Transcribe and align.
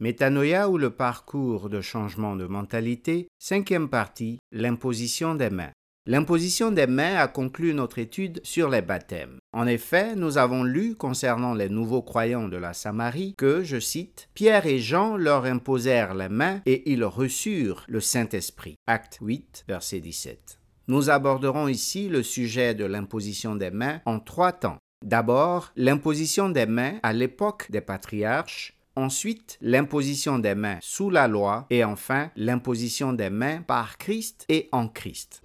Métanoïa 0.00 0.68
ou 0.68 0.78
le 0.78 0.90
parcours 0.90 1.68
de 1.68 1.80
changement 1.80 2.36
de 2.36 2.46
mentalité, 2.46 3.26
cinquième 3.40 3.88
partie, 3.88 4.38
l'imposition 4.52 5.34
des 5.34 5.50
mains. 5.50 5.72
L'imposition 6.06 6.70
des 6.70 6.86
mains 6.86 7.16
a 7.16 7.26
conclu 7.26 7.74
notre 7.74 7.98
étude 7.98 8.40
sur 8.44 8.70
les 8.70 8.80
baptêmes. 8.80 9.38
En 9.52 9.66
effet, 9.66 10.14
nous 10.14 10.38
avons 10.38 10.62
lu 10.62 10.94
concernant 10.94 11.52
les 11.52 11.68
nouveaux 11.68 12.00
croyants 12.00 12.46
de 12.46 12.56
la 12.56 12.74
Samarie 12.74 13.34
que, 13.36 13.64
je 13.64 13.80
cite, 13.80 14.28
Pierre 14.34 14.66
et 14.66 14.78
Jean 14.78 15.16
leur 15.16 15.44
imposèrent 15.44 16.14
les 16.14 16.28
mains 16.28 16.62
et 16.64 16.90
ils 16.92 17.04
reçurent 17.04 17.84
le 17.88 18.00
Saint-Esprit. 18.00 18.76
Acte 18.86 19.18
8, 19.20 19.64
verset 19.66 19.98
17. 19.98 20.60
Nous 20.86 21.10
aborderons 21.10 21.66
ici 21.66 22.08
le 22.08 22.22
sujet 22.22 22.74
de 22.74 22.84
l'imposition 22.84 23.56
des 23.56 23.72
mains 23.72 24.00
en 24.06 24.20
trois 24.20 24.52
temps. 24.52 24.78
D'abord, 25.04 25.72
l'imposition 25.76 26.48
des 26.48 26.66
mains 26.66 26.98
à 27.02 27.12
l'époque 27.12 27.70
des 27.70 27.80
patriarches, 27.80 28.77
ensuite 28.98 29.58
l'imposition 29.60 30.38
des 30.38 30.54
mains 30.54 30.78
sous 30.80 31.10
la 31.10 31.28
loi 31.28 31.66
et 31.70 31.84
enfin 31.84 32.30
l'imposition 32.36 33.12
des 33.12 33.30
mains 33.30 33.62
par 33.62 33.96
Christ 33.98 34.44
et 34.48 34.68
en 34.72 34.88
Christ. 34.88 35.42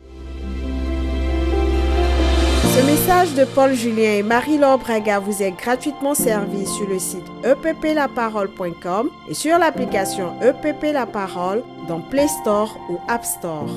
Ce 2.73 2.83
message 2.87 3.35
de 3.35 3.45
Paul 3.45 3.75
Julien 3.75 4.15
et 4.15 4.23
Marie-Laure 4.23 4.79
Braga 4.79 5.19
vous 5.19 5.43
est 5.43 5.51
gratuitement 5.51 6.15
servi 6.15 6.65
sur 6.65 6.87
le 6.87 6.97
site 6.97 7.23
epplaparole.com 7.43 9.11
et 9.29 9.35
sur 9.35 9.59
l'application 9.59 10.41
EPP 10.41 10.91
La 10.91 11.05
Parole 11.05 11.63
dans 11.87 12.01
Play 12.01 12.27
Store 12.27 12.75
ou 12.89 12.97
App 13.07 13.23
Store. 13.23 13.69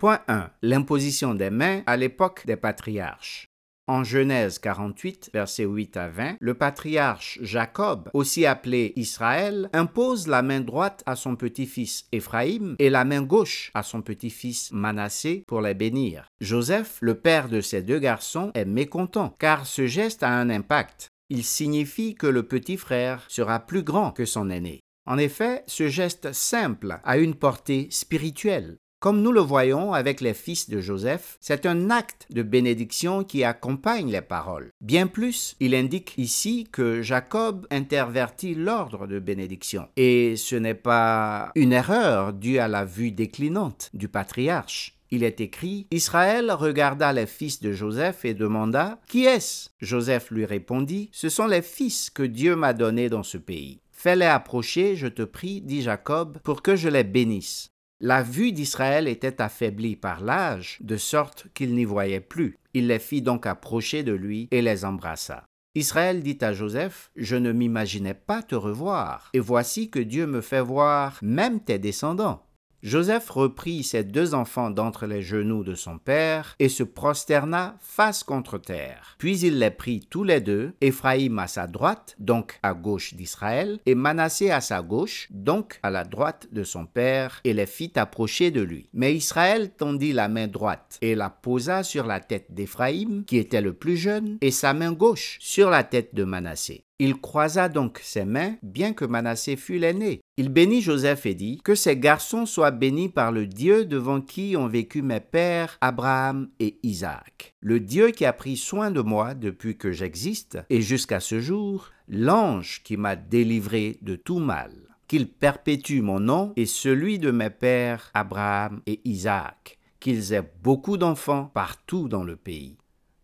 Point 0.00 0.20
1. 0.26 0.50
L'imposition 0.62 1.34
des 1.34 1.50
mains 1.50 1.82
à 1.86 1.96
l'époque 1.96 2.42
des 2.46 2.56
patriarches. 2.56 3.48
En 3.88 4.04
Genèse 4.04 4.58
48, 4.58 5.30
versets 5.32 5.64
8 5.64 5.96
à 5.96 6.08
20, 6.08 6.36
le 6.40 6.52
patriarche 6.52 7.38
Jacob, 7.40 8.10
aussi 8.12 8.44
appelé 8.44 8.92
Israël, 8.96 9.70
impose 9.72 10.26
la 10.26 10.42
main 10.42 10.60
droite 10.60 11.02
à 11.06 11.16
son 11.16 11.36
petit-fils 11.36 12.04
Éphraïm 12.12 12.76
et 12.78 12.90
la 12.90 13.06
main 13.06 13.22
gauche 13.22 13.70
à 13.72 13.82
son 13.82 14.02
petit-fils 14.02 14.72
Manassé 14.72 15.42
pour 15.46 15.62
les 15.62 15.72
bénir. 15.72 16.28
Joseph, 16.42 16.98
le 17.00 17.14
père 17.14 17.48
de 17.48 17.62
ces 17.62 17.80
deux 17.80 17.98
garçons, 17.98 18.50
est 18.52 18.66
mécontent 18.66 19.34
car 19.38 19.66
ce 19.66 19.86
geste 19.86 20.22
a 20.22 20.28
un 20.28 20.50
impact. 20.50 21.08
Il 21.30 21.42
signifie 21.42 22.14
que 22.14 22.26
le 22.26 22.42
petit 22.42 22.76
frère 22.76 23.24
sera 23.28 23.58
plus 23.58 23.84
grand 23.84 24.10
que 24.10 24.26
son 24.26 24.50
aîné. 24.50 24.80
En 25.06 25.16
effet, 25.16 25.64
ce 25.66 25.88
geste 25.88 26.34
simple 26.34 27.00
a 27.02 27.16
une 27.16 27.34
portée 27.34 27.88
spirituelle. 27.90 28.76
Comme 29.00 29.22
nous 29.22 29.30
le 29.30 29.40
voyons 29.40 29.92
avec 29.92 30.20
les 30.20 30.34
fils 30.34 30.68
de 30.68 30.80
Joseph, 30.80 31.38
c'est 31.40 31.66
un 31.66 31.88
acte 31.88 32.26
de 32.30 32.42
bénédiction 32.42 33.22
qui 33.22 33.44
accompagne 33.44 34.10
les 34.10 34.22
paroles. 34.22 34.72
Bien 34.80 35.06
plus, 35.06 35.54
il 35.60 35.76
indique 35.76 36.14
ici 36.18 36.66
que 36.72 37.00
Jacob 37.00 37.64
intervertit 37.70 38.56
l'ordre 38.56 39.06
de 39.06 39.20
bénédiction. 39.20 39.86
Et 39.96 40.34
ce 40.34 40.56
n'est 40.56 40.74
pas 40.74 41.52
une 41.54 41.72
erreur 41.72 42.32
due 42.32 42.58
à 42.58 42.66
la 42.66 42.84
vue 42.84 43.12
déclinante 43.12 43.90
du 43.94 44.08
patriarche. 44.08 44.98
Il 45.12 45.22
est 45.22 45.40
écrit 45.40 45.86
Israël 45.92 46.50
regarda 46.50 47.12
les 47.12 47.26
fils 47.26 47.60
de 47.60 47.70
Joseph 47.70 48.24
et 48.24 48.34
demanda 48.34 48.98
Qui 49.06 49.26
est-ce? 49.26 49.68
Joseph 49.80 50.32
lui 50.32 50.44
répondit 50.44 51.08
Ce 51.12 51.28
sont 51.28 51.46
les 51.46 51.62
fils 51.62 52.10
que 52.10 52.24
Dieu 52.24 52.56
m'a 52.56 52.72
donnés 52.72 53.08
dans 53.08 53.22
ce 53.22 53.38
pays. 53.38 53.78
Fais-les 53.92 54.26
approcher, 54.26 54.96
je 54.96 55.06
te 55.06 55.22
prie, 55.22 55.60
dit 55.60 55.82
Jacob, 55.82 56.38
pour 56.42 56.62
que 56.62 56.74
je 56.74 56.88
les 56.88 57.04
bénisse. 57.04 57.70
La 58.00 58.22
vue 58.22 58.52
d'Israël 58.52 59.08
était 59.08 59.42
affaiblie 59.42 59.96
par 59.96 60.20
l'âge, 60.20 60.78
de 60.80 60.96
sorte 60.96 61.48
qu'il 61.52 61.74
n'y 61.74 61.84
voyait 61.84 62.20
plus. 62.20 62.56
Il 62.72 62.86
les 62.86 63.00
fit 63.00 63.22
donc 63.22 63.44
approcher 63.44 64.04
de 64.04 64.12
lui 64.12 64.46
et 64.52 64.62
les 64.62 64.84
embrassa. 64.84 65.44
Israël 65.74 66.22
dit 66.22 66.38
à 66.40 66.52
Joseph, 66.52 67.10
Je 67.16 67.34
ne 67.34 67.50
m'imaginais 67.50 68.14
pas 68.14 68.42
te 68.42 68.54
revoir, 68.54 69.30
et 69.34 69.40
voici 69.40 69.90
que 69.90 69.98
Dieu 69.98 70.28
me 70.28 70.42
fait 70.42 70.60
voir 70.60 71.18
même 71.22 71.58
tes 71.58 71.80
descendants. 71.80 72.47
Joseph 72.82 73.28
reprit 73.30 73.82
ses 73.82 74.04
deux 74.04 74.34
enfants 74.34 74.70
d'entre 74.70 75.06
les 75.06 75.22
genoux 75.22 75.64
de 75.64 75.74
son 75.74 75.98
père 75.98 76.54
et 76.60 76.68
se 76.68 76.84
prosterna 76.84 77.76
face 77.80 78.22
contre 78.22 78.58
terre. 78.58 79.16
Puis 79.18 79.40
il 79.40 79.58
les 79.58 79.70
prit 79.70 80.06
tous 80.08 80.22
les 80.22 80.40
deux, 80.40 80.72
Éphraïm 80.80 81.38
à 81.40 81.48
sa 81.48 81.66
droite, 81.66 82.14
donc 82.20 82.58
à 82.62 82.74
gauche 82.74 83.14
d'Israël, 83.14 83.80
et 83.84 83.96
Manassé 83.96 84.50
à 84.50 84.60
sa 84.60 84.82
gauche, 84.82 85.26
donc 85.30 85.80
à 85.82 85.90
la 85.90 86.04
droite 86.04 86.48
de 86.52 86.62
son 86.62 86.86
père, 86.86 87.40
et 87.42 87.52
les 87.52 87.66
fit 87.66 87.92
approcher 87.96 88.50
de 88.52 88.62
lui. 88.62 88.88
Mais 88.92 89.14
Israël 89.14 89.70
tendit 89.70 90.12
la 90.12 90.28
main 90.28 90.46
droite 90.46 90.98
et 91.02 91.16
la 91.16 91.30
posa 91.30 91.82
sur 91.82 92.06
la 92.06 92.20
tête 92.20 92.46
d'Éphraïm, 92.50 93.24
qui 93.24 93.38
était 93.38 93.60
le 93.60 93.72
plus 93.72 93.96
jeune, 93.96 94.38
et 94.40 94.52
sa 94.52 94.72
main 94.72 94.92
gauche 94.92 95.38
sur 95.40 95.68
la 95.68 95.82
tête 95.82 96.14
de 96.14 96.24
Manassé. 96.24 96.84
Il 97.00 97.20
croisa 97.20 97.68
donc 97.68 98.00
ses 98.02 98.24
mains, 98.24 98.56
bien 98.64 98.92
que 98.92 99.04
Manassé 99.04 99.54
fût 99.54 99.78
l'aîné. 99.78 100.20
Il 100.36 100.48
bénit 100.48 100.82
Joseph 100.82 101.26
et 101.26 101.34
dit 101.34 101.60
Que 101.62 101.76
ces 101.76 101.96
garçons 101.96 102.44
soient 102.44 102.72
bénis 102.72 103.08
par 103.08 103.30
le 103.30 103.46
Dieu 103.46 103.84
devant 103.84 104.20
qui 104.20 104.56
ont 104.56 104.66
vécu 104.66 105.02
mes 105.02 105.20
pères 105.20 105.78
Abraham 105.80 106.48
et 106.58 106.80
Isaac. 106.82 107.54
Le 107.60 107.78
Dieu 107.78 108.10
qui 108.10 108.24
a 108.24 108.32
pris 108.32 108.56
soin 108.56 108.90
de 108.90 109.00
moi 109.00 109.34
depuis 109.34 109.76
que 109.76 109.92
j'existe 109.92 110.58
et 110.70 110.82
jusqu'à 110.82 111.20
ce 111.20 111.38
jour, 111.38 111.90
l'ange 112.08 112.82
qui 112.82 112.96
m'a 112.96 113.14
délivré 113.14 113.98
de 114.02 114.16
tout 114.16 114.40
mal. 114.40 114.72
Qu'il 115.06 115.30
perpétue 115.30 116.00
mon 116.00 116.18
nom 116.18 116.52
et 116.56 116.66
celui 116.66 117.20
de 117.20 117.30
mes 117.30 117.50
pères 117.50 118.10
Abraham 118.12 118.82
et 118.86 119.00
Isaac. 119.04 119.78
Qu'ils 120.00 120.32
aient 120.32 120.50
beaucoup 120.64 120.96
d'enfants 120.96 121.44
partout 121.54 122.08
dans 122.08 122.24
le 122.24 122.34
pays. 122.34 122.76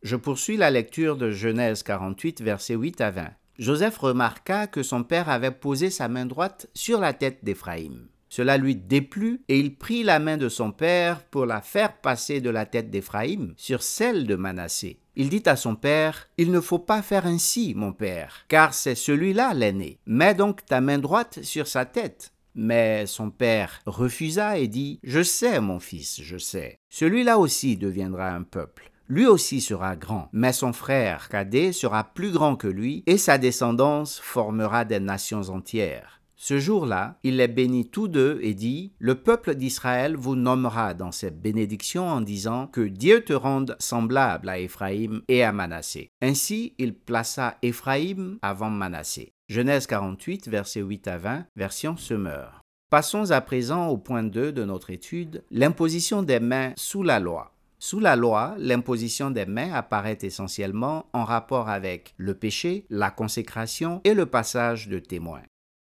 Je 0.04 0.14
poursuis 0.14 0.56
la 0.56 0.70
lecture 0.70 1.16
de 1.16 1.32
Genèse 1.32 1.82
48, 1.82 2.40
versets 2.40 2.74
8 2.74 3.00
à 3.00 3.10
20. 3.10 3.30
Joseph 3.58 3.98
remarqua 3.98 4.66
que 4.66 4.82
son 4.82 5.04
père 5.04 5.28
avait 5.28 5.52
posé 5.52 5.90
sa 5.90 6.08
main 6.08 6.26
droite 6.26 6.68
sur 6.74 7.00
la 7.00 7.12
tête 7.12 7.44
d'Éphraïm. 7.44 8.08
Cela 8.28 8.56
lui 8.56 8.74
déplut 8.74 9.42
et 9.48 9.60
il 9.60 9.76
prit 9.76 10.02
la 10.02 10.18
main 10.18 10.36
de 10.36 10.48
son 10.48 10.72
père 10.72 11.22
pour 11.22 11.46
la 11.46 11.60
faire 11.60 11.96
passer 11.98 12.40
de 12.40 12.50
la 12.50 12.66
tête 12.66 12.90
d'Éphraïm 12.90 13.54
sur 13.56 13.80
celle 13.84 14.26
de 14.26 14.34
Manassé. 14.34 14.98
Il 15.14 15.28
dit 15.28 15.44
à 15.46 15.54
son 15.54 15.76
père, 15.76 16.28
Il 16.36 16.50
ne 16.50 16.60
faut 16.60 16.80
pas 16.80 17.00
faire 17.00 17.26
ainsi, 17.26 17.74
mon 17.76 17.92
père, 17.92 18.44
car 18.48 18.74
c'est 18.74 18.96
celui-là 18.96 19.54
l'aîné. 19.54 20.00
Mets 20.06 20.34
donc 20.34 20.66
ta 20.66 20.80
main 20.80 20.98
droite 20.98 21.44
sur 21.44 21.68
sa 21.68 21.84
tête. 21.84 22.32
Mais 22.56 23.06
son 23.06 23.30
père 23.30 23.80
refusa 23.86 24.58
et 24.58 24.66
dit, 24.66 24.98
Je 25.04 25.22
sais, 25.22 25.60
mon 25.60 25.78
fils, 25.78 26.20
je 26.20 26.38
sais. 26.38 26.80
Celui-là 26.90 27.38
aussi 27.38 27.76
deviendra 27.76 28.30
un 28.30 28.42
peuple. 28.42 28.90
Lui 29.08 29.26
aussi 29.26 29.60
sera 29.60 29.96
grand, 29.96 30.28
mais 30.32 30.52
son 30.52 30.72
frère 30.72 31.28
cadet 31.28 31.72
sera 31.72 32.04
plus 32.04 32.32
grand 32.32 32.56
que 32.56 32.66
lui, 32.66 33.02
et 33.06 33.18
sa 33.18 33.36
descendance 33.36 34.18
formera 34.18 34.84
des 34.84 35.00
nations 35.00 35.50
entières. 35.50 36.22
Ce 36.36 36.58
jour-là, 36.58 37.18
il 37.22 37.36
les 37.36 37.48
bénit 37.48 37.88
tous 37.88 38.08
deux 38.08 38.38
et 38.42 38.54
dit, 38.54 38.92
Le 38.98 39.14
peuple 39.14 39.54
d'Israël 39.54 40.16
vous 40.16 40.36
nommera 40.36 40.92
dans 40.92 41.12
cette 41.12 41.40
bénédiction 41.40 42.06
en 42.06 42.20
disant 42.20 42.66
que 42.66 42.82
Dieu 42.82 43.24
te 43.24 43.32
rende 43.32 43.76
semblable 43.78 44.48
à 44.48 44.58
Éphraïm 44.58 45.22
et 45.28 45.42
à 45.42 45.52
Manassé. 45.52 46.10
Ainsi, 46.20 46.74
il 46.78 46.94
plaça 46.94 47.56
Éphraïm 47.62 48.38
avant 48.42 48.70
Manassé. 48.70 49.32
Genèse 49.48 49.86
48, 49.86 50.48
versets 50.48 50.80
8 50.80 51.08
à 51.08 51.18
20, 51.18 51.46
version 51.56 51.96
Semeur. 51.96 52.60
Passons 52.90 53.30
à 53.30 53.40
présent 53.40 53.88
au 53.88 53.96
point 53.96 54.22
2 54.22 54.52
de 54.52 54.64
notre 54.64 54.90
étude, 54.90 55.44
l'imposition 55.50 56.22
des 56.22 56.40
mains 56.40 56.72
sous 56.76 57.02
la 57.02 57.20
loi. 57.20 57.53
Sous 57.86 58.00
la 58.00 58.16
loi, 58.16 58.54
l'imposition 58.56 59.30
des 59.30 59.44
mains 59.44 59.74
apparaît 59.74 60.16
essentiellement 60.22 61.04
en 61.12 61.22
rapport 61.22 61.68
avec 61.68 62.14
le 62.16 62.32
péché, 62.32 62.86
la 62.88 63.10
consécration 63.10 64.00
et 64.04 64.14
le 64.14 64.24
passage 64.24 64.88
de 64.88 64.98
témoins. 64.98 65.42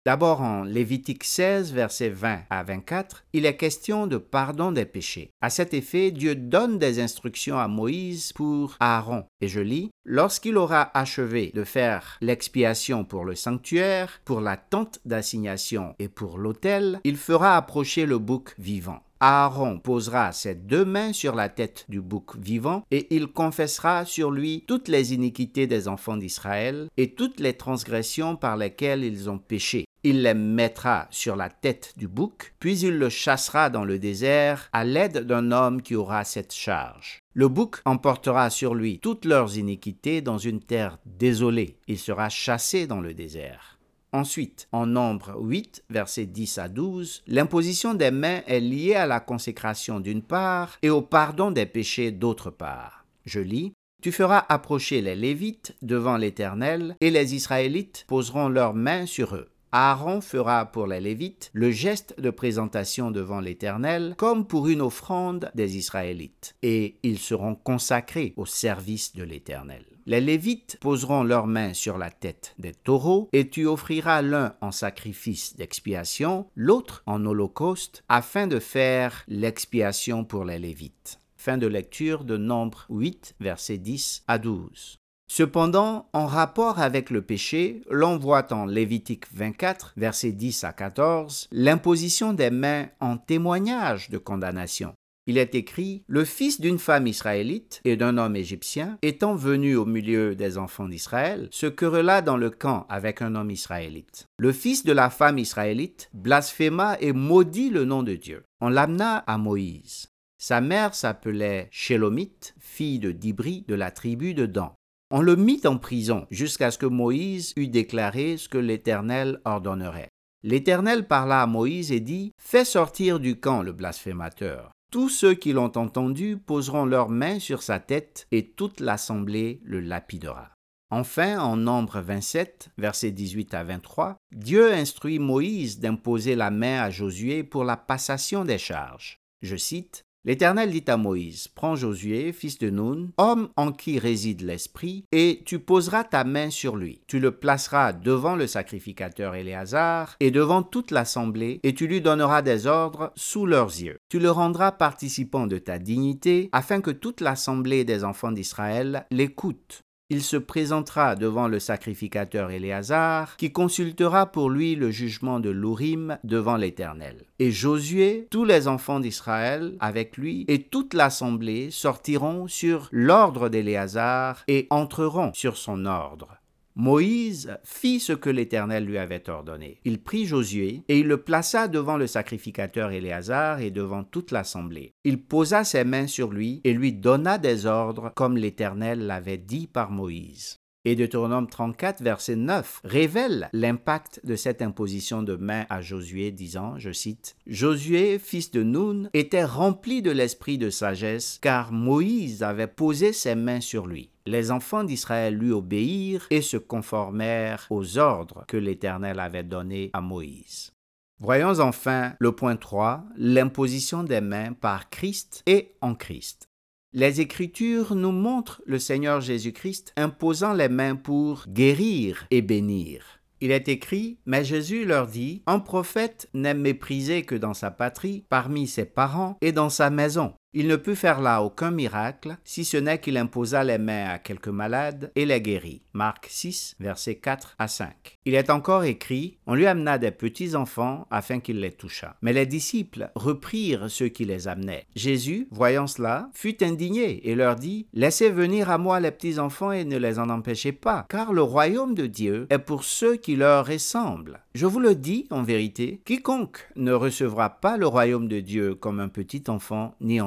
D'abord 0.06 0.42
en 0.42 0.64
Lévitique 0.64 1.24
16, 1.24 1.72
versets 1.72 2.10
20 2.10 2.42
à 2.50 2.64
24, 2.64 3.24
il 3.32 3.46
est 3.46 3.56
question 3.56 4.06
de 4.06 4.18
pardon 4.18 4.74
des 4.74 4.84
péchés. 4.84 5.30
À 5.40 5.50
cet 5.50 5.74
effet, 5.74 6.12
Dieu 6.12 6.36
donne 6.36 6.78
des 6.78 7.00
instructions 7.00 7.58
à 7.58 7.70
Moïse 7.70 8.34
pour 8.34 8.76
Aaron. 8.82 9.24
Et 9.40 9.48
je 9.48 9.62
lis, 9.62 9.90
Lorsqu'il 10.10 10.56
aura 10.56 10.90
achevé 10.98 11.52
de 11.54 11.66
faire 11.66 12.18
l'expiation 12.22 13.04
pour 13.04 13.26
le 13.26 13.36
sanctuaire, 13.36 14.22
pour 14.24 14.40
la 14.40 14.56
tente 14.56 15.00
d'assignation 15.04 15.96
et 16.00 16.08
pour 16.08 16.38
l'autel, 16.38 17.02
il 17.04 17.18
fera 17.18 17.58
approcher 17.58 18.06
le 18.06 18.18
bouc 18.18 18.56
vivant. 18.58 19.02
Aaron 19.20 19.80
posera 19.80 20.32
ses 20.32 20.56
deux 20.56 20.86
mains 20.86 21.14
sur 21.14 21.34
la 21.34 21.50
tête 21.50 21.86
du 21.90 22.02
bouc 22.02 22.38
vivant 22.38 22.84
et 22.92 23.08
il 23.16 23.28
confessera 23.28 24.06
sur 24.06 24.32
lui 24.32 24.64
toutes 24.68 24.88
les 24.88 25.14
iniquités 25.14 25.66
des 25.66 25.88
enfants 25.88 26.18
d'Israël 26.18 26.88
et 26.98 27.14
toutes 27.14 27.40
les 27.40 27.54
transgressions 27.54 28.36
par 28.36 28.58
lesquelles 28.58 29.04
ils 29.04 29.30
ont 29.30 29.40
péché. 29.40 29.86
Il 30.04 30.22
les 30.22 30.34
mettra 30.34 31.08
sur 31.10 31.36
la 31.36 31.50
tête 31.50 31.94
du 31.98 32.08
bouc, 32.08 32.54
puis 32.60 32.80
il 32.80 32.98
le 32.98 33.10
chassera 33.10 33.70
dans 33.70 33.84
le 33.84 34.00
désert 34.00 34.70
à 34.72 34.86
l'aide 34.86 35.26
d'un 35.26 35.52
homme 35.52 35.82
qui 35.82 35.96
aura 35.96 36.24
cette 36.24 36.54
charge. 36.54 37.20
Le 37.34 37.48
bouc 37.48 37.82
emportera 37.86 38.50
sur 38.50 38.76
lui 38.76 39.00
toutes 39.00 39.26
leurs 39.26 39.58
iniquités 39.58 40.22
dans 40.22 40.38
une 40.38 40.62
terre 40.62 41.00
désolée. 41.06 41.78
Il 41.88 41.98
sera 41.98 42.30
chassé 42.30 42.88
dans 42.88 43.02
le 43.02 43.14
désert. 43.14 43.77
Ensuite, 44.14 44.68
en 44.72 44.86
nombre 44.86 45.36
8, 45.40 45.84
versets 45.90 46.26
10 46.26 46.58
à 46.60 46.70
12, 46.70 47.24
l'imposition 47.28 47.94
des 47.94 48.12
mains 48.12 48.42
est 48.48 48.62
liée 48.62 48.96
à 48.96 49.06
la 49.06 49.20
consécration 49.20 50.00
d'une 50.00 50.22
part 50.22 50.78
et 50.82 50.90
au 50.90 51.02
pardon 51.02 51.52
des 51.52 51.66
péchés 51.66 52.12
d'autre 52.12 52.50
part. 52.50 53.06
Je 53.26 53.42
lis 53.42 53.74
Tu 54.02 54.12
feras 54.12 54.46
approcher 54.48 55.02
les 55.02 55.16
Lévites 55.16 55.76
devant 55.82 56.18
l'Éternel, 56.18 56.96
et 57.02 57.12
les 57.12 57.36
Israélites 57.36 58.06
poseront 58.08 58.48
leurs 58.48 58.74
mains 58.74 59.06
sur 59.06 59.36
eux. 59.36 59.50
Aaron 59.74 60.22
fera 60.22 60.66
pour 60.66 60.88
les 60.88 61.02
Lévites 61.02 61.52
le 61.54 61.72
geste 61.72 62.20
de 62.20 62.30
présentation 62.30 63.12
devant 63.12 63.42
l'Éternel 63.42 64.16
comme 64.18 64.48
pour 64.48 64.70
une 64.70 64.82
offrande 64.82 65.52
des 65.56 65.76
Israélites, 65.76 66.56
et 66.64 66.96
ils 67.04 67.20
seront 67.20 67.56
consacrés 67.56 68.34
au 68.38 68.46
service 68.46 69.14
de 69.14 69.24
l'Éternel. 69.24 69.84
Les 70.10 70.22
Lévites 70.22 70.78
poseront 70.80 71.24
leurs 71.24 71.48
mains 71.48 71.74
sur 71.74 71.98
la 71.98 72.10
tête 72.10 72.56
des 72.60 72.72
taureaux, 72.72 73.28
et 73.34 73.50
tu 73.50 73.66
offriras 73.66 74.22
l'un 74.22 74.56
en 74.62 74.72
sacrifice 74.72 75.58
d'expiation, 75.58 76.48
l'autre 76.56 77.04
en 77.08 77.26
holocauste, 77.26 78.06
afin 78.08 78.48
de 78.48 78.60
faire 78.60 79.26
l'expiation 79.28 80.24
pour 80.24 80.46
les 80.46 80.60
Lévites. 80.60 81.20
Fin 81.36 81.58
de 81.58 81.68
lecture 81.68 82.24
de 82.24 82.38
Nombre 82.38 82.86
8, 82.88 83.36
versets 83.42 83.80
10 83.80 84.24
à 84.30 84.38
12. 84.38 84.98
Cependant, 85.30 86.08
en 86.14 86.26
rapport 86.26 86.80
avec 86.80 87.10
le 87.10 87.22
péché, 87.22 87.82
l'on 87.90 88.18
voit 88.18 88.54
en 88.54 88.66
Lévitique 88.66 89.26
24, 89.34 89.92
versets 89.98 90.32
10 90.32 90.64
à 90.64 90.72
14, 90.72 91.50
l'imposition 91.52 92.32
des 92.32 92.50
mains 92.50 92.88
en 93.02 93.18
témoignage 93.18 94.10
de 94.10 94.18
condamnation. 94.18 94.94
Il 95.30 95.38
est 95.38 95.56
écrit 95.56 96.04
Le 96.08 96.24
fils 96.24 96.62
d'une 96.62 96.80
femme 96.80 97.06
israélite 97.06 97.82
et 97.84 97.98
d'un 97.98 98.18
homme 98.18 98.38
égyptien, 98.38 98.98
étant 99.02 99.36
venu 99.36 99.76
au 99.76 99.86
milieu 99.86 100.36
des 100.36 100.58
enfants 100.58 100.88
d'Israël, 100.88 101.50
se 101.52 101.68
querella 101.68 102.22
dans 102.22 102.38
le 102.38 102.50
camp 102.50 102.86
avec 102.88 103.22
un 103.22 103.36
homme 103.36 103.52
israélite. 103.52 104.26
Le 104.40 104.54
fils 104.54 104.86
de 104.86 104.94
la 104.94 105.10
femme 105.10 105.38
israélite 105.38 106.10
blasphéma 106.14 106.96
et 107.02 107.12
maudit 107.12 107.70
le 107.70 107.84
nom 107.84 108.04
de 108.04 108.16
Dieu. 108.16 108.46
On 108.62 108.70
l'amena 108.70 109.18
à 109.18 109.38
Moïse. 109.38 110.08
Sa 110.40 110.62
mère 110.62 110.96
s'appelait 110.96 111.68
Shélomite, 111.72 112.56
fille 112.58 113.00
de 113.00 113.12
Dibri 113.12 113.66
de 113.68 113.76
la 113.76 113.92
tribu 113.92 114.34
de 114.34 114.46
Dan. 114.46 114.70
On 115.12 115.22
le 115.22 115.36
mit 115.36 115.62
en 115.66 115.78
prison 115.78 116.26
jusqu'à 116.32 116.72
ce 116.72 116.78
que 116.78 116.86
Moïse 116.86 117.52
eût 117.58 117.68
déclaré 117.68 118.38
ce 118.38 118.48
que 118.48 118.58
l'Éternel 118.58 119.42
ordonnerait. 119.44 120.10
L'Éternel 120.44 121.06
parla 121.06 121.42
à 121.42 121.48
Moïse 121.48 121.92
et 121.92 122.00
dit, 122.00 122.32
Fais 122.42 122.64
sortir 122.64 123.20
du 123.20 123.40
camp 123.40 123.62
le 123.62 123.74
blasphémateur. 123.74 124.72
Tous 124.90 125.10
ceux 125.10 125.34
qui 125.34 125.52
l'ont 125.52 125.78
entendu 125.78 126.38
poseront 126.38 126.86
leurs 126.86 127.10
mains 127.10 127.40
sur 127.40 127.62
sa 127.62 127.80
tête 127.80 128.26
et 128.32 128.52
toute 128.52 128.80
l'assemblée 128.80 129.60
le 129.64 129.82
lapidera. 129.82 130.52
Enfin, 130.90 131.40
en 131.40 131.58
Nombre 131.58 132.00
27, 132.00 132.70
versets 132.78 133.12
18 133.12 133.54
à 133.54 133.66
23, 133.66 134.16
Dieu 134.32 134.72
instruit 134.72 135.20
Moïse 135.20 135.80
d'imposer 135.80 136.36
la 136.36 136.52
main 136.52 136.82
à 136.82 136.90
Josué 136.90 137.44
pour 137.44 137.66
la 137.66 137.76
passation 137.76 138.46
des 138.46 138.58
charges. 138.58 139.20
Je 139.42 139.58
cite 139.58 140.06
L'Éternel 140.28 140.72
dit 140.72 140.84
à 140.88 140.98
Moïse, 140.98 141.48
Prends 141.48 141.78
Josué, 141.78 142.34
fils 142.34 142.58
de 142.58 142.70
Nun, 142.70 143.12
homme 143.18 143.48
en 143.56 143.72
qui 143.72 143.98
réside 143.98 144.42
l'Esprit, 144.42 145.06
et 145.14 145.42
tu 145.46 145.58
poseras 145.58 146.04
ta 146.04 146.26
main 146.26 146.50
sur 146.50 146.76
lui. 146.76 147.00
Tu 147.08 147.22
le 147.22 147.32
placeras 147.32 147.94
devant 147.94 148.36
le 148.36 148.46
sacrificateur 148.46 149.36
Éléazar 149.36 150.18
et 150.20 150.30
devant 150.30 150.64
toute 150.64 150.92
l'assemblée, 150.92 151.62
et 151.64 151.74
tu 151.74 151.88
lui 151.88 152.02
donneras 152.02 152.42
des 152.42 152.68
ordres 152.68 153.14
sous 153.16 153.46
leurs 153.46 153.70
yeux. 153.70 154.00
Tu 154.10 154.20
le 154.20 154.30
rendras 154.30 154.74
participant 154.74 155.48
de 155.48 155.60
ta 155.60 155.80
dignité, 155.80 156.50
afin 156.52 156.82
que 156.82 156.92
toute 156.92 157.22
l'assemblée 157.22 157.86
des 157.86 158.04
enfants 158.04 158.34
d'Israël 158.34 159.06
l'écoute 159.12 159.87
il 160.10 160.24
se 160.24 160.38
présentera 160.38 161.16
devant 161.16 161.48
le 161.48 161.60
sacrificateur 161.60 162.52
Éléazar, 162.52 163.36
qui 163.38 163.52
consultera 163.52 164.28
pour 164.28 164.50
lui 164.50 164.76
le 164.76 164.90
jugement 164.90 165.40
de 165.40 165.50
l'Urim 165.50 166.18
devant 166.24 166.56
l'Éternel. 166.56 167.26
Et 167.40 167.52
Josué, 167.52 168.28
tous 168.32 168.46
les 168.46 168.68
enfants 168.68 169.00
d'Israël 169.00 169.76
avec 169.80 170.16
lui, 170.18 170.46
et 170.48 170.64
toute 170.64 170.94
l'assemblée 170.94 171.72
sortiront 171.72 172.48
sur 172.48 172.88
l'ordre 172.92 173.50
d'Éléazar 173.50 174.44
et 174.48 174.68
entreront 174.70 175.34
sur 175.34 175.58
son 175.58 175.86
ordre. 175.86 176.37
Moïse 176.80 177.58
fit 177.64 178.00
ce 178.00 178.14
que 178.14 178.30
l'Éternel 178.30 178.86
lui 178.86 179.00
avait 179.00 179.32
ordonné. 179.32 179.82
Il 179.84 180.00
prit 180.00 180.28
Josué 180.28 180.84
et 180.88 181.00
il 181.00 181.08
le 181.08 181.18
plaça 181.18 181.68
devant 181.68 181.98
le 181.98 182.06
sacrificateur 182.06 182.92
Éléazar 182.92 183.62
et 183.62 183.72
devant 183.72 184.04
toute 184.04 184.30
l'assemblée. 184.30 184.94
Il 185.04 185.24
posa 185.24 185.64
ses 185.64 185.84
mains 185.84 186.06
sur 186.06 186.32
lui 186.32 186.62
et 186.66 186.74
lui 186.74 186.94
donna 186.94 187.40
des 187.40 187.66
ordres 187.66 188.12
comme 188.16 188.38
l'Éternel 188.38 189.08
l'avait 189.08 189.40
dit 189.40 189.66
par 189.66 189.90
Moïse. 189.90 190.60
Et 190.90 190.96
Deutéronome 190.96 191.48
34, 191.48 192.02
verset 192.02 192.38
9, 192.38 192.80
révèle 192.86 193.50
l'impact 193.52 194.22
de 194.24 194.38
cette 194.38 194.62
imposition 194.62 195.22
de 195.22 195.36
main 195.36 195.66
à 195.70 195.82
Josué, 195.82 196.32
disant, 196.32 196.76
je 196.78 196.94
cite, 196.94 197.36
Josué, 197.46 198.20
fils 198.20 198.52
de 198.52 198.64
Nun, 198.64 199.10
était 199.14 199.44
rempli 199.44 200.02
de 200.02 200.12
l'esprit 200.12 200.58
de 200.58 200.70
sagesse, 200.70 201.40
car 201.42 201.74
Moïse 201.74 202.42
avait 202.42 202.68
posé 202.68 203.12
ses 203.12 203.36
mains 203.36 203.60
sur 203.60 203.86
lui. 203.86 204.12
Les 204.26 204.50
enfants 204.50 204.86
d'Israël 204.86 205.36
lui 205.36 205.52
obéirent 205.52 206.26
et 206.30 206.42
se 206.42 206.56
conformèrent 206.56 207.68
aux 207.70 207.98
ordres 207.98 208.46
que 208.48 208.56
l'Éternel 208.56 209.20
avait 209.20 209.44
donnés 209.44 209.90
à 209.92 210.00
Moïse. 210.00 210.72
Voyons 211.20 211.60
enfin 211.60 212.14
le 212.20 212.32
point 212.32 212.56
3, 212.56 213.04
l'imposition 213.18 214.04
des 214.04 214.22
mains 214.22 214.54
par 214.54 214.90
Christ 214.90 215.44
et 215.48 215.76
en 215.82 215.96
Christ. 215.96 216.48
Les 216.94 217.20
Écritures 217.20 217.96
nous 217.96 218.14
montrent 218.14 218.62
le 218.66 218.80
Seigneur 218.80 219.20
Jésus-Christ 219.20 219.92
imposant 219.98 220.54
les 220.54 220.70
mains 220.70 220.96
pour 220.96 221.44
guérir 221.50 222.26
et 222.32 222.42
bénir. 222.42 223.04
Il 223.42 223.52
est 223.52 223.68
écrit, 223.68 224.20
mais 224.26 224.46
Jésus 224.46 224.86
leur 224.86 225.08
dit, 225.08 225.44
Un 225.48 225.60
prophète 225.60 226.30
n'est 226.34 226.54
méprisé 226.54 227.24
que 227.24 227.36
dans 227.36 227.54
sa 227.54 227.72
patrie, 227.72 228.24
parmi 228.30 228.68
ses 228.68 228.86
parents 228.86 229.38
et 229.42 229.52
dans 229.52 229.70
sa 229.70 229.90
maison. 229.90 230.34
Il 230.54 230.68
ne 230.68 230.78
put 230.78 230.96
faire 230.96 231.20
là 231.20 231.44
aucun 231.44 231.72
miracle, 231.72 232.38
si 232.46 232.64
ce 232.64 232.78
n'est 232.78 233.00
qu'il 233.00 233.18
imposa 233.18 233.66
les 233.66 233.78
mains 233.78 234.08
à 234.08 234.18
quelques 234.18 234.48
malades 234.48 235.12
et 235.16 235.26
les 235.26 235.42
guérit. 235.42 235.84
Marc 235.92 236.28
6, 236.30 236.78
versets 236.80 237.16
4 237.16 237.56
à 237.60 237.68
5. 237.68 238.18
Il 238.24 238.34
est 238.34 238.50
encore 238.50 238.86
écrit, 238.86 239.40
on 239.46 239.56
lui 239.56 239.68
amena 239.68 239.98
des 239.98 240.12
petits 240.12 240.56
enfants 240.56 241.06
afin 241.12 241.42
qu'il 241.42 241.60
les 241.60 241.72
touchât. 241.72 242.16
Mais 242.22 242.32
les 242.32 242.46
disciples 242.46 243.12
reprirent 243.16 243.90
ceux 243.90 244.08
qui 244.08 244.24
les 244.24 244.48
amenaient. 244.48 244.86
Jésus, 244.96 245.50
voyant 245.52 245.86
cela, 245.88 246.30
fut 246.34 246.64
indigné 246.64 247.30
et 247.30 247.36
leur 247.36 247.56
dit, 247.56 247.88
Laissez 247.94 248.30
venir 248.30 248.70
à 248.70 248.78
moi 248.78 249.02
les 249.02 249.12
petits 249.12 249.40
enfants 249.40 249.74
et 249.74 249.84
ne 249.84 249.98
les 249.98 250.18
en 250.18 250.30
empêchez 250.30 250.72
pas, 250.72 251.06
car 251.10 251.34
le 251.34 251.42
royaume 251.42 251.94
de 251.94 252.06
Dieu 252.06 252.48
est 252.50 252.60
pour 252.60 252.86
ceux 252.86 253.18
qui 253.18 253.36
leur 253.36 253.66
ressemblent. 253.66 254.40
Je 254.54 254.66
vous 254.66 254.80
le 254.80 254.96
dis 254.96 255.28
en 255.30 255.44
vérité, 255.44 256.02
quiconque 256.06 256.68
ne 256.76 256.94
recevra 256.94 257.50
pas 257.50 257.78
le 257.78 257.86
royaume 257.86 258.28
de 258.28 258.40
Dieu 258.40 258.76
comme 258.76 259.00
un 259.00 259.10
petit 259.10 259.44
enfant 259.50 259.96
n'y 260.00 260.22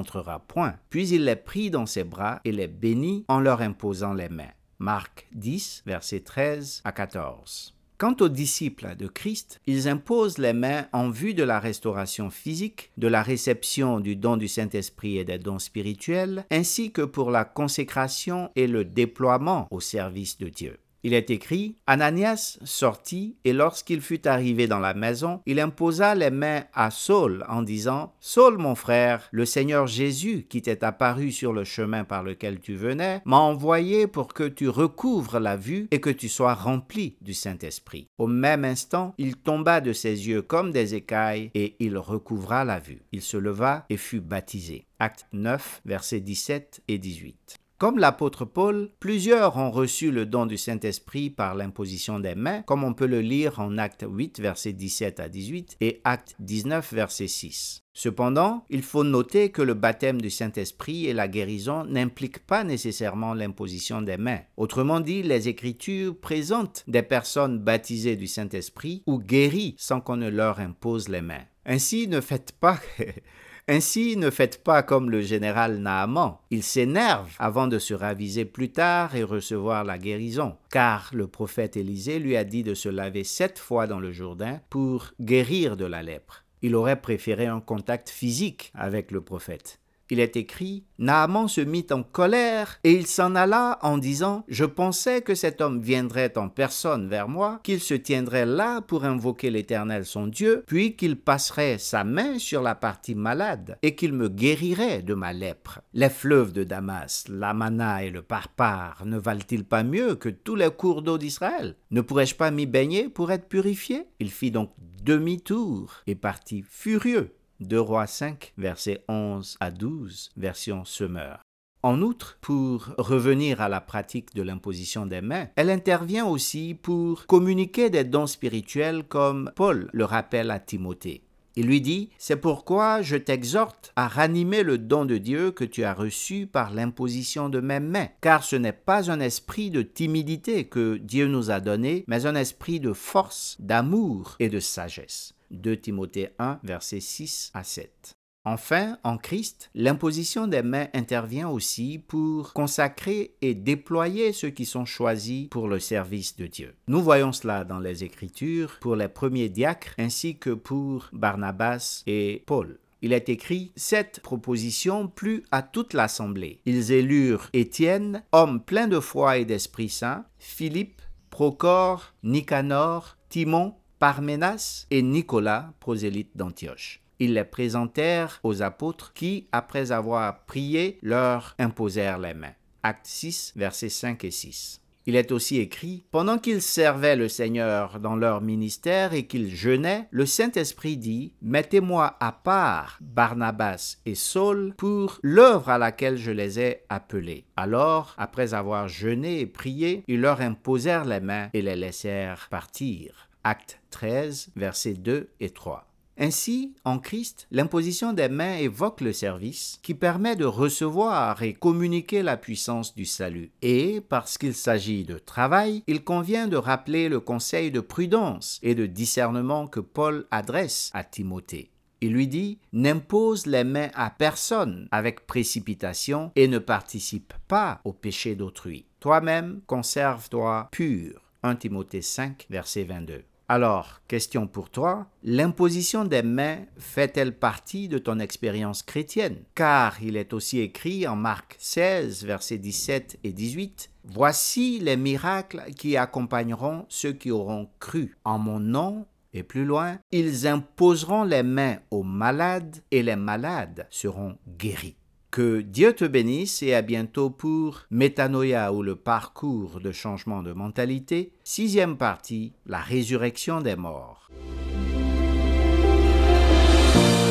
point. 0.47 0.75
Puis 0.91 1.09
il 1.09 1.25
les 1.25 1.37
prit 1.37 1.71
dans 1.71 1.87
ses 1.87 2.05
bras 2.05 2.41
et 2.45 2.53
les 2.53 2.69
bénit 2.69 3.25
en 3.29 3.41
leur 3.41 3.61
imposant 3.61 4.15
les 4.15 4.29
mains. 4.29 4.53
Marc 4.79 5.27
10, 5.33 5.83
versets 5.87 6.21
13 6.21 6.83
à 6.85 6.93
14. 6.93 7.75
Quant 7.99 8.17
aux 8.21 8.31
disciples 8.31 8.97
de 8.97 9.07
Christ, 9.07 9.61
ils 9.67 9.87
imposent 9.87 10.39
les 10.39 10.55
mains 10.55 10.87
en 10.95 11.11
vue 11.11 11.35
de 11.35 11.43
la 11.43 11.61
restauration 11.61 12.31
physique, 12.31 12.91
de 12.97 13.09
la 13.09 13.23
réception 13.23 14.01
du 14.01 14.17
don 14.17 14.39
du 14.39 14.49
Saint-Esprit 14.49 15.19
et 15.19 15.25
des 15.27 15.39
dons 15.39 15.59
spirituels, 15.59 16.47
ainsi 16.51 16.93
que 16.93 17.03
pour 17.03 17.31
la 17.31 17.45
consécration 17.45 18.51
et 18.57 18.67
le 18.67 18.87
déploiement 18.87 19.69
au 19.71 19.81
service 19.81 20.39
de 20.39 20.49
Dieu. 20.49 20.79
Il 21.03 21.15
est 21.15 21.31
écrit, 21.31 21.77
Ananias 21.87 22.59
sortit, 22.65 23.37
et 23.45 23.53
lorsqu'il 23.53 24.03
fut 24.03 24.29
arrivé 24.29 24.67
dans 24.67 24.79
la 24.79 24.93
maison, 24.93 25.41
il 25.47 25.59
imposa 25.59 26.15
les 26.15 26.31
mains 26.31 26.65
à 26.75 26.91
Saul 26.91 27.45
en 27.49 27.63
disant, 27.63 28.13
Saul 28.21 28.59
mon 28.59 28.75
frère, 28.75 29.29
le 29.31 29.47
Seigneur 29.47 29.87
Jésus 29.87 30.47
qui 30.49 30.61
t'est 30.61 30.85
apparu 30.85 31.33
sur 31.33 31.53
le 31.53 31.65
chemin 31.65 32.05
par 32.05 32.23
lequel 32.23 32.61
tu 32.61 32.75
venais, 32.75 33.23
m'a 33.25 33.39
envoyé 33.39 34.07
pour 34.07 34.29
que 34.29 34.45
tu 34.45 34.69
recouvres 34.69 35.39
la 35.39 35.57
vue 35.57 35.89
et 35.91 36.01
que 36.01 36.11
tu 36.11 36.29
sois 36.29 36.55
rempli 36.55 37.17
du 37.23 37.33
Saint-Esprit. 37.33 38.07
Au 38.19 38.27
même 38.27 38.65
instant, 38.65 39.15
il 39.17 39.37
tomba 39.37 39.81
de 39.81 39.93
ses 39.93 40.29
yeux 40.29 40.43
comme 40.43 40.71
des 40.71 40.95
écailles, 40.95 41.51
et 41.55 41.77
il 41.81 41.97
recouvra 41.97 42.65
la 42.65 42.79
vue. 42.79 43.03
Il 43.13 43.23
se 43.23 43.37
leva 43.37 43.87
et 43.89 43.97
fut 43.97 44.21
baptisé. 44.21 44.87
Acte 44.99 45.27
9, 45.33 45.81
versets 45.87 46.21
17 46.21 46.83
et 46.89 46.99
18. 46.99 47.61
Comme 47.81 47.99
l'apôtre 47.99 48.45
Paul, 48.45 48.91
plusieurs 49.01 49.57
ont 49.57 49.71
reçu 49.71 50.11
le 50.11 50.27
don 50.27 50.45
du 50.45 50.59
Saint-Esprit 50.59 51.31
par 51.31 51.55
l'imposition 51.55 52.21
des 52.21 52.35
mains, 52.35 52.61
comme 52.61 52.85
on 52.85 52.93
peut 52.93 53.07
le 53.07 53.23
lire 53.23 53.59
en 53.59 53.79
Acte 53.79 54.05
8, 54.07 54.39
versets 54.39 54.75
17 54.75 55.19
à 55.19 55.31
18 55.31 55.79
et 55.81 56.03
Acte 56.05 56.35
19, 56.41 56.93
verset 56.93 57.27
6. 57.27 57.83
Cependant, 57.95 58.67
il 58.69 58.83
faut 58.83 59.03
noter 59.03 59.51
que 59.51 59.63
le 59.63 59.73
baptême 59.73 60.21
du 60.21 60.29
Saint-Esprit 60.29 61.07
et 61.07 61.15
la 61.15 61.27
guérison 61.27 61.87
n'impliquent 61.87 62.47
pas 62.47 62.65
nécessairement 62.65 63.33
l'imposition 63.33 64.03
des 64.03 64.19
mains. 64.19 64.41
Autrement 64.59 65.01
dit, 65.01 65.23
les 65.23 65.49
Écritures 65.49 66.15
présentent 66.21 66.85
des 66.87 67.03
personnes 67.03 67.61
baptisées 67.61 68.17
du 68.17 68.27
Saint-Esprit 68.27 69.03
ou 69.07 69.19
guéries 69.19 69.75
sans 69.79 70.03
qu'on 70.03 70.19
ne 70.19 70.29
leur 70.29 70.61
impose 70.61 71.09
les 71.09 71.23
mains. 71.23 71.47
Ainsi, 71.65 72.09
ne 72.09 72.21
faites 72.21 72.53
pas 72.53 72.79
Ainsi, 73.73 74.17
ne 74.17 74.31
faites 74.31 74.65
pas 74.65 74.83
comme 74.83 75.11
le 75.11 75.21
général 75.21 75.79
Naaman. 75.79 76.39
Il 76.51 76.65
s'énerve 76.65 77.31
avant 77.39 77.69
de 77.69 77.79
se 77.79 77.95
raviser 77.95 78.45
plus 78.45 78.73
tard 78.73 79.15
et 79.15 79.23
recevoir 79.23 79.85
la 79.85 79.97
guérison, 79.97 80.57
car 80.73 81.09
le 81.13 81.29
prophète 81.29 81.77
Élisée 81.77 82.19
lui 82.19 82.37
a 82.37 82.43
dit 82.43 82.65
de 82.65 82.75
se 82.75 82.89
laver 82.89 83.23
sept 83.23 83.61
fois 83.61 83.87
dans 83.87 84.01
le 84.01 84.11
Jourdain 84.11 84.61
pour 84.71 85.13
guérir 85.21 85.77
de 85.77 85.85
la 85.85 86.03
lèpre. 86.03 86.45
Il 86.63 86.75
aurait 86.75 87.01
préféré 87.01 87.47
un 87.47 87.61
contact 87.61 88.09
physique 88.11 88.73
avec 88.75 89.13
le 89.13 89.21
prophète. 89.21 89.79
Il 90.11 90.19
est 90.19 90.37
écrit, 90.37 90.85
Naaman 90.99 91.47
se 91.47 91.61
mit 91.61 91.87
en 91.93 92.03
colère 92.03 92.81
et 92.83 92.93
il 92.93 93.07
s'en 93.07 93.37
alla 93.37 93.79
en 93.83 93.97
disant, 93.97 94.45
Je 94.49 94.65
pensais 94.65 95.23
que 95.23 95.37
cet 95.37 95.61
homme 95.61 95.81
viendrait 95.81 96.37
en 96.37 96.49
personne 96.49 97.09
vers 97.09 97.29
moi, 97.29 97.61
qu'il 97.63 97.81
se 97.81 97.95
tiendrait 97.95 98.45
là 98.45 98.81
pour 98.81 99.05
invoquer 99.05 99.51
l'Éternel 99.51 100.05
son 100.05 100.27
Dieu, 100.27 100.65
puis 100.67 100.97
qu'il 100.97 101.17
passerait 101.17 101.79
sa 101.79 102.03
main 102.03 102.39
sur 102.39 102.61
la 102.61 102.75
partie 102.75 103.15
malade 103.15 103.79
et 103.83 103.95
qu'il 103.95 104.13
me 104.13 104.29
guérirait 104.29 105.03
de 105.03 105.15
ma 105.15 105.33
lèpre. 105.33 105.81
Les 105.95 106.11
fleuves 106.11 106.53
de 106.53 106.65
Damas, 106.65 107.25
l'Amana 107.29 108.05
et 108.05 108.11
le 108.11 108.23
Parpar 108.23 109.05
ne 109.07 109.17
valent-ils 109.17 109.65
pas 109.65 109.85
mieux 109.85 110.17
que 110.17 110.29
tous 110.29 110.57
les 110.57 110.71
cours 110.71 111.03
d'eau 111.03 111.19
d'Israël? 111.19 111.77
Ne 111.93 112.01
pourrais-je 112.01 112.35
pas 112.35 112.51
m'y 112.51 112.67
baigner 112.67 113.09
pour 113.09 113.31
être 113.31 113.49
purifié? 113.49 114.07
Il 114.19 114.31
fit 114.31 114.51
donc 114.51 114.73
demi-tour 115.05 116.03
et 116.07 116.15
partit 116.15 116.65
furieux 116.69 117.33
2 117.61 117.79
Rois 117.79 118.07
5, 118.07 118.55
versets 118.57 119.05
11 119.09 119.59
à 119.61 119.71
12, 119.71 120.31
version 120.37 120.85
Semeur. 120.87 121.41
En 121.83 122.01
outre, 122.01 122.39
pour 122.41 122.89
revenir 122.97 123.61
à 123.61 123.69
la 123.69 123.81
pratique 123.81 124.35
de 124.35 124.43
l'imposition 124.43 125.07
des 125.07 125.21
mains, 125.21 125.49
elle 125.57 125.71
intervient 125.71 126.27
aussi 126.27 126.75
pour 126.75 127.27
communiquer 127.27 127.91
des 127.91 128.05
dons 128.05 128.27
spirituels 128.27 129.05
comme 129.05 129.51
Paul 129.57 129.91
le 129.93 130.05
rappelle 130.05 130.51
à 130.51 130.59
Timothée. 130.59 131.23
Il 131.57 131.67
lui 131.67 131.81
dit, 131.83 132.11
C'est 132.17 132.37
pourquoi 132.37 133.03
je 133.03 133.17
t'exhorte 133.17 133.93
à 133.97 134.09
ranimer 134.09 134.63
le 134.63 134.79
don 134.79 135.05
de 135.05 135.19
Dieu 135.19 135.51
que 135.51 135.65
tu 135.65 135.85
as 135.85 135.93
reçu 135.93 136.47
par 136.47 136.71
l'imposition 136.71 137.49
de 137.51 137.61
mes 137.61 137.81
mains, 137.81 138.09
car 138.23 138.45
ce 138.45 138.57
n'est 138.57 138.73
pas 138.73 139.11
un 139.11 139.21
esprit 139.21 139.71
de 139.71 139.83
timidité 139.83 140.65
que 140.65 140.97
Dieu 140.97 141.27
nous 141.27 141.51
a 141.51 141.61
donné, 141.61 142.05
mais 142.07 142.25
un 142.25 142.37
esprit 142.37 142.81
de 142.81 142.93
force, 142.93 143.57
d'amour 143.59 144.37
et 144.39 144.49
de 144.49 144.61
sagesse. 144.61 145.35
2 145.51 145.77
Timothée 145.77 146.31
1, 146.39 146.61
versets 146.63 147.01
6 147.01 147.51
à 147.55 147.65
7. 147.65 148.15
Enfin, 148.47 148.97
en 149.05 149.19
Christ, 149.19 149.71
l'imposition 149.75 150.47
des 150.47 150.63
mains 150.63 150.89
intervient 150.95 151.51
aussi 151.51 151.99
pour 151.99 152.55
consacrer 152.55 153.35
et 153.43 153.55
déployer 153.55 154.33
ceux 154.33 154.49
qui 154.49 154.65
sont 154.65 154.87
choisis 154.87 155.49
pour 155.49 155.69
le 155.69 155.79
service 155.79 156.37
de 156.37 156.47
Dieu. 156.47 156.75
Nous 156.89 157.03
voyons 157.03 157.33
cela 157.33 157.65
dans 157.65 157.81
les 157.81 158.03
Écritures 158.03 158.79
pour 158.81 158.97
les 158.97 159.09
premiers 159.09 159.51
diacres 159.51 159.95
ainsi 159.99 160.39
que 160.39 160.51
pour 160.51 161.11
Barnabas 161.13 162.03
et 162.07 162.43
Paul. 162.47 162.79
Il 163.03 163.13
est 163.13 163.29
écrit 163.29 163.73
Cette 163.77 164.21
proposition 164.21 165.07
plut 165.07 165.45
à 165.51 165.63
toute 165.63 165.93
l'assemblée. 165.93 166.61
Ils 166.65 166.93
élurent 166.93 167.49
Étienne, 167.53 168.23
homme 168.33 168.63
plein 168.63 168.89
de 168.89 169.01
foi 169.01 169.39
et 169.39 169.45
d'Esprit 169.45 169.89
Saint, 169.91 170.25
Philippe, 170.39 171.01
Procor, 171.31 172.15
Nicanor, 172.23 173.17
Timon, 173.29 173.75
Parménas 174.01 174.87
et 174.91 175.03
Nicolas, 175.03 175.75
prosélyte 175.79 176.35
d'Antioche. 176.35 177.03
Ils 177.19 177.35
les 177.35 177.45
présentèrent 177.45 178.41
aux 178.43 178.63
apôtres 178.63 179.13
qui, 179.13 179.47
après 179.53 179.93
avoir 179.93 180.47
prié, 180.47 180.99
leur 181.03 181.55
imposèrent 181.59 182.19
les 182.19 182.33
mains. 182.33 182.55
Acte 182.83 183.05
6, 183.05 183.53
versets 183.57 183.91
5 183.91 184.25
et 184.25 184.31
6. 184.31 184.81
Il 185.05 185.17
est 185.17 185.33
aussi 185.33 185.59
écrit, 185.59 186.05
Pendant 186.13 186.39
qu'ils 186.39 186.63
servaient 186.63 187.15
le 187.15 187.29
Seigneur 187.29 188.01
dans 188.01 188.17
leur 188.17 188.41
ministère 188.41 189.13
et 189.13 189.27
qu'ils 189.27 189.55
jeûnaient, 189.55 190.09
le 190.11 190.25
Saint-Esprit 190.25 190.97
dit, 190.97 191.35
Mettez-moi 191.43 192.17
à 192.21 192.33
part 192.33 192.97
Barnabas 193.03 193.99
et 194.07 194.15
Saul 194.15 194.73
pour 194.79 195.19
l'œuvre 195.23 195.69
à 195.69 195.77
laquelle 195.77 196.17
je 196.17 196.31
les 196.31 196.59
ai 196.59 196.85
appelés. 196.89 197.45
Alors, 197.55 198.15
après 198.17 198.55
avoir 198.55 198.89
jeûné 198.89 199.41
et 199.41 199.47
prié, 199.47 200.05
ils 200.09 200.23
leur 200.23 200.41
imposèrent 200.41 201.05
les 201.05 201.21
mains 201.21 201.51
et 201.53 201.61
les 201.61 201.77
laissèrent 201.77 202.49
partir. 202.51 203.30
Acte 203.45 203.81
13, 203.91 204.51
versets 204.57 204.95
2 204.95 205.31
et 205.41 205.51
3. 205.51 205.91
Ainsi, 206.23 206.75
en 206.85 206.99
Christ, 206.99 207.47
l'imposition 207.51 208.13
des 208.13 208.29
mains 208.29 208.57
évoque 208.57 209.01
le 209.01 209.15
service 209.15 209.79
qui 209.83 209.95
permet 209.95 210.37
de 210.37 210.45
recevoir 210.45 211.43
et 211.43 211.55
communiquer 211.55 212.23
la 212.23 212.37
puissance 212.37 212.95
du 212.95 213.07
salut. 213.07 213.51
Et, 213.63 214.03
parce 214.03 214.37
qu'il 214.37 214.53
s'agit 214.53 215.05
de 215.05 215.17
travail, 215.17 215.83
il 215.87 216.05
convient 216.05 216.47
de 216.47 216.59
rappeler 216.59 217.09
le 217.09 217.21
conseil 217.21 217.71
de 217.71 217.81
prudence 217.81 218.59
et 218.63 218.75
de 218.75 218.85
discernement 218.85 219.67
que 219.67 219.81
Paul 219.81 220.27
adresse 220.31 220.91
à 220.93 221.05
Timothée. 221.05 221.71
Il 222.03 222.13
lui 222.13 222.29
dit 222.29 222.59
N'impose 222.75 223.47
les 223.47 223.65
mains 223.65 223.91
à 223.95 224.11
personne 224.11 224.89
avec 224.91 225.27
précipitation 225.27 226.33
et 226.37 226.49
ne 226.49 226.59
participe 226.59 227.33
pas 227.49 227.81
au 227.85 227.95
péché 227.95 228.35
d'autrui. 228.35 228.85
Toi-même, 229.01 229.63
conserve-toi 229.67 230.69
pur. 230.71 231.23
1 231.43 231.57
Timothée 231.57 232.03
5, 232.03 232.47
verset 232.51 232.85
22. 232.85 233.25
Alors, 233.53 234.01
question 234.07 234.47
pour 234.47 234.71
toi, 234.71 235.09
l'imposition 235.25 236.05
des 236.05 236.23
mains 236.23 236.59
fait-elle 236.79 237.37
partie 237.37 237.89
de 237.89 237.99
ton 237.99 238.21
expérience 238.21 238.85
chrétienne? 238.85 239.43
Car 239.57 240.01
il 240.01 240.17
est 240.17 240.33
aussi 240.33 240.61
écrit 240.61 241.09
en 241.09 241.17
Marc 241.17 241.57
16, 241.59 242.25
versets 242.27 242.59
17 242.59 243.19
et 243.25 243.33
18, 243.33 243.91
Voici 244.05 244.79
les 244.79 244.97
miracles 244.97 245.65
qui 245.77 245.97
accompagneront 245.97 246.87
ceux 246.89 247.13
qui 247.13 247.33
auront 247.33 247.69
cru. 247.81 248.17
En 248.25 248.39
mon 248.39 248.61
nom, 248.61 249.05
et 249.33 249.43
plus 249.43 249.65
loin, 249.65 249.99
ils 250.13 250.47
imposeront 250.47 251.25
les 251.25 251.43
mains 251.43 251.79
aux 251.91 252.05
malades 252.05 252.77
et 252.93 253.03
les 253.03 253.17
malades 253.17 253.89
seront 253.91 254.39
guéris. 254.47 255.00
Que 255.31 255.61
Dieu 255.61 255.93
te 255.93 256.05
bénisse 256.05 256.61
et 256.65 256.75
à 256.75 256.83
bientôt 256.83 257.31
pour 257.31 257.83
Métanoïa 257.93 258.73
ou 258.73 258.83
le 258.83 258.97
parcours 258.97 259.81
de 259.81 259.93
changement 259.93 260.43
de 260.43 260.53
mentalité, 260.53 261.31
sixième 261.45 261.97
partie, 261.97 262.53
la 262.67 262.81
résurrection 262.81 263.61
des 263.61 263.77
morts. 263.77 264.29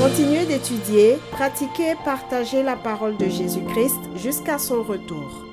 Continuez 0.02 0.46
d'étudier, 0.46 1.18
pratiquer 1.32 1.92
et 1.92 2.04
partager 2.06 2.64
la 2.64 2.78
parole 2.78 3.18
de 3.18 3.26
Jésus-Christ 3.26 4.00
jusqu'à 4.16 4.58
son 4.58 4.82
retour. 4.82 5.49